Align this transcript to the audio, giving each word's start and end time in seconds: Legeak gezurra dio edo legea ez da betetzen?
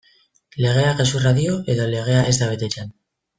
Legeak 0.65 0.97
gezurra 1.01 1.33
dio 1.41 1.59
edo 1.75 1.85
legea 1.93 2.25
ez 2.31 2.33
da 2.41 2.49
betetzen? 2.55 2.91